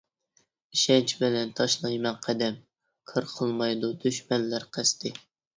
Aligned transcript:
ئىشەنچ 0.77 1.13
بىلەن 1.19 1.51
تاشلايمەن 1.59 2.17
قەدەم، 2.25 2.57
كار 3.13 3.29
قىلمايدۇ 3.35 3.93
دۈشمەنلەر 4.07 4.71
قەستى. 4.79 5.17